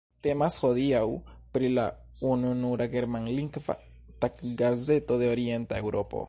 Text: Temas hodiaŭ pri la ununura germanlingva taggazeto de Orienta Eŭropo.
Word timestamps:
Temas 0.25 0.53
hodiaŭ 0.63 1.01
pri 1.57 1.69
la 1.73 1.85
ununura 2.29 2.87
germanlingva 2.95 3.77
taggazeto 4.27 5.21
de 5.25 5.33
Orienta 5.37 5.83
Eŭropo. 5.85 6.17